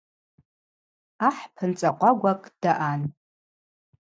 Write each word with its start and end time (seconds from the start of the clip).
Ахӏ 1.27 1.43
пынцӏа 1.55 1.89
къвагвакӏ 1.99 2.49
даъан. 2.61 3.01